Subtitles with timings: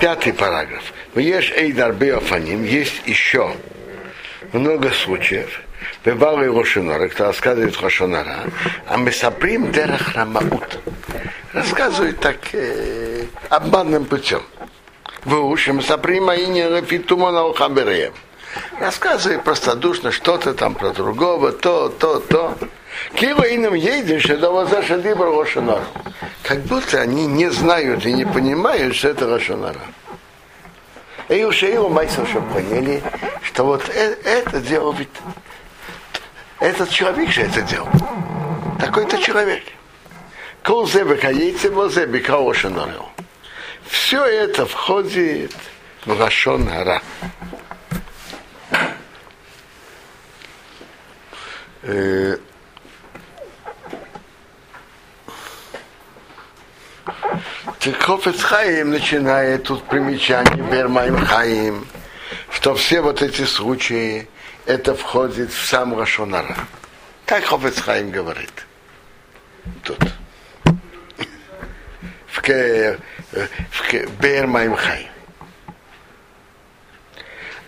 [0.00, 0.92] пятый параграф.
[1.14, 3.52] Ешь Эйдар Беофаним, есть еще
[4.52, 5.60] много случаев,
[6.04, 8.44] Бывало его шинора, кто рассказывает Хошонара,
[8.86, 10.78] а мы саприм дерах рамаут.
[11.52, 14.42] Рассказывает так э, обманным путем.
[15.24, 18.12] Вы ушим саприм аине рафитумана ухабереем.
[18.80, 22.56] Рассказывает простодушно что-то там про другого, то, то, то.
[23.14, 25.84] Кива иным едешь, это возаша дибр Рошонара.
[26.42, 29.80] Как будто они не знают и не понимают, что это Рошонара.
[31.28, 33.02] И уж его майсер, чтобы поняли,
[33.42, 35.08] что вот это, это дело ведь
[36.60, 37.88] этот человек же это делал.
[38.80, 39.62] Такой-то человек.
[43.86, 45.54] Все это входит
[46.04, 47.00] в Рашон Ара.
[57.78, 61.86] Тихофец Хаим начинает тут примечание Бермаим Хаим,
[62.50, 64.28] что все вот эти случаи
[64.66, 66.56] это входит в сам Рашонара.
[67.24, 68.52] Так Хофецхайм говорит.
[69.82, 69.98] Тут.
[72.26, 72.98] В, ке,
[73.30, 75.10] в Бермайм Хай.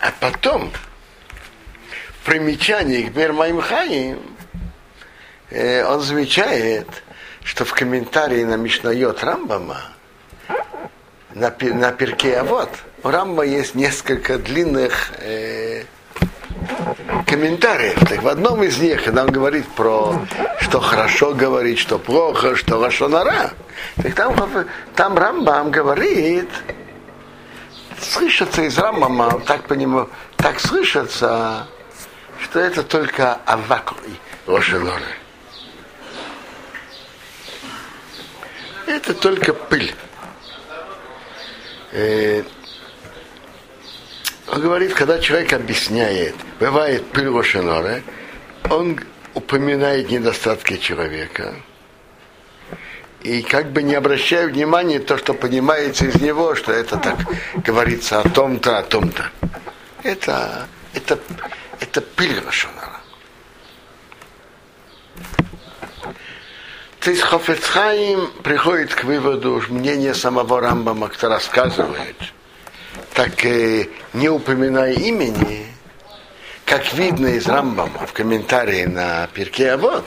[0.00, 0.70] А потом,
[2.20, 4.20] в примечании к Бермайм Хаим,
[5.50, 6.86] э, он замечает,
[7.46, 9.80] что в комментарии на Мишнайот Рамбама,
[11.32, 12.68] на, на перке Авод,
[13.04, 15.84] у Рамба есть несколько длинных э,
[17.24, 18.00] комментариев.
[18.08, 20.20] Так в одном из них, когда он говорит про,
[20.60, 23.52] что хорошо говорить, что плохо, что лошонара,
[24.02, 24.34] так там,
[24.96, 26.50] там Рамбам говорит,
[28.00, 31.68] слышится из Рамбама, так понимаю, так слышится,
[32.40, 33.94] что это только авак
[34.48, 35.25] лошонара.
[39.06, 39.94] Это только пыль.
[41.92, 42.42] Э,
[44.48, 48.02] он говорит, когда человек объясняет, бывает пилошеноре,
[48.68, 48.98] он
[49.34, 51.54] упоминает недостатки человека.
[53.22, 57.16] И как бы не обращая внимания то, что понимается из него, что это так
[57.64, 59.30] говорится о том-то, о том-то.
[60.02, 61.20] Это, это,
[61.78, 63.00] это пыль Рошонара.
[67.06, 72.16] То есть Хофецхайм приходит к выводу мнения самого Рамбама, кто рассказывает–
[73.14, 75.66] так э, не упоминая имени,
[76.64, 80.04] как видно из Рамбама в комментарии на Пирке Авод,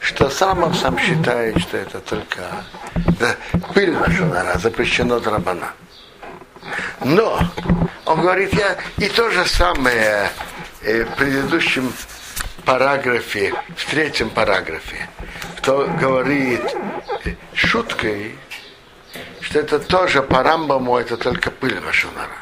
[0.00, 2.40] что сам сам считает, что это только
[3.20, 3.36] да,
[3.74, 5.72] пыль Нашунара, запрещено Драбана.
[7.04, 7.38] Но
[8.06, 10.30] он говорит, я и то же самое
[10.80, 11.92] э, в предыдущем
[12.64, 15.08] параграфе, в третьем параграфе,
[15.68, 16.62] кто говорит
[17.52, 18.38] шуткой,
[19.42, 22.38] что это тоже по Рамбаму, это только пыль Рашунара.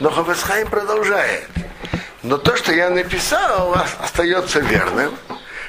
[0.00, 1.46] Но Хавесхайм продолжает.
[2.24, 5.16] Но то, что я написал, остается верным,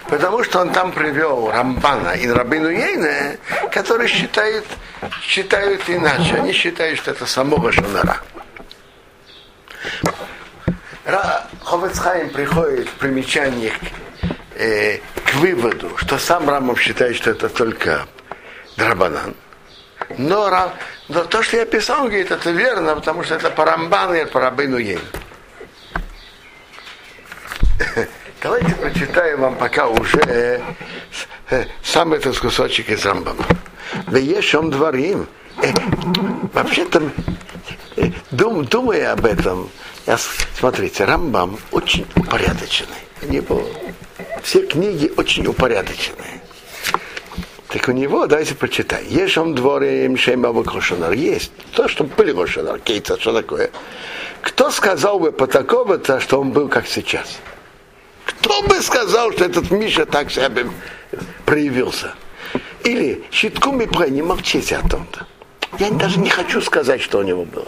[0.10, 3.38] потому что он там привел Рамбана и Рабину Ейне,
[3.72, 4.66] которые считают,
[5.22, 6.38] считают иначе.
[6.38, 8.18] Они считают, что это само Рашунара.
[11.64, 15.02] Ховецхайм приходит в примечании к, э,
[15.36, 18.08] выводу, что сам Рамов считает, что это только
[18.78, 19.36] Драбанан.
[20.18, 20.72] Но,
[21.08, 24.40] но то, что я писал, говорит, это верно, потому что это по Рамбану и по
[24.40, 25.00] Рабыну Ейн.
[28.42, 30.62] Давайте прочитаю вам пока уже
[31.50, 33.46] э, сам этот кусочек из Рамбама.
[34.08, 35.28] Веешом дворим.
[35.62, 35.72] Э,
[36.54, 37.02] вообще-то,
[37.96, 39.70] э, дум, думая об этом,
[40.06, 42.92] я, смотрите, Рамбам очень упорядоченный.
[43.22, 43.66] У него
[44.44, 46.42] все книги очень упорядоченные.
[47.70, 49.08] Так у него, давайте прочитаем.
[49.08, 51.14] Есть он дворе Мшейма Кошанар.
[51.14, 51.52] Есть.
[51.74, 52.80] То, что были Кошанар.
[52.80, 53.72] Кейта, что такое?
[54.42, 57.40] Кто сказал бы по такому-то, что он был как сейчас?
[58.26, 60.52] Кто бы сказал, что этот Миша так себя
[61.46, 62.14] проявился?
[62.84, 65.26] Или щиткуми про не молчите о том-то.
[65.80, 67.66] Я даже не хочу сказать, что у него было.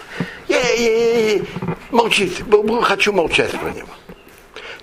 [0.48, 1.42] Я, я, я,
[1.90, 2.44] молчите,
[2.84, 3.90] хочу молчать про него.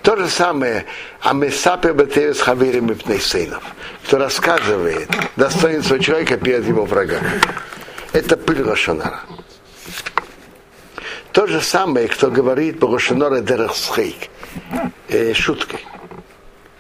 [0.03, 0.85] То же самое
[1.21, 3.63] Амесапе Батевес Хаверим и Пнейсейнов,
[4.05, 7.41] кто рассказывает достоинство человека перед его врагами.
[8.13, 9.21] Это пыль Рошонара.
[11.31, 14.29] То же самое, кто говорит по Рошонора Дерахсхейк,
[15.09, 15.87] э, шуткой.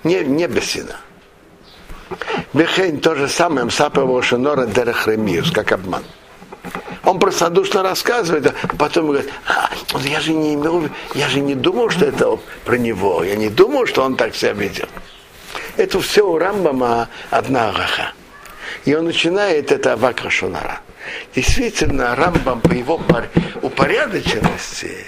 [0.02, 0.96] Не, не беседа.
[2.52, 6.02] Бехейн то же самое, Амсапе Рошонора Дерахремиус, как обман
[7.04, 9.70] он простодушно рассказывает, а потом говорит, а,
[10.04, 13.86] я же не имел, я же не думал, что это про него, я не думал,
[13.86, 14.86] что он так себя видел.
[15.76, 18.12] Это все у Рамбама одна Агаха.
[18.84, 20.80] И он начинает это Авака Шунара.
[21.34, 23.00] Действительно, Рамбам по его
[23.60, 25.04] упорядоченности,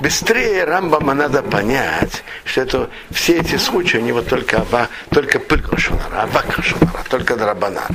[0.00, 4.64] быстрее Рамбама надо понять, что это, все эти случаи, у него только,
[5.10, 7.90] только пылька шунара, авака шунара, только драбанар.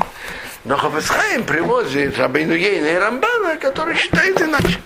[0.65, 4.79] Но Хафисхайм привозит Рабейну Ейна и Рамбана, который считает иначе.